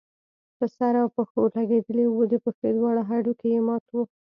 په 0.57 0.65
سر 0.75 0.93
او 1.01 1.07
پښو 1.15 1.41
لګېدلی 1.55 2.05
وو، 2.09 2.23
د 2.31 2.33
پښې 2.43 2.69
دواړه 2.77 3.01
هډوکي 3.09 3.49
يې 3.55 3.61
مات 3.67 3.85
وو 3.91 4.03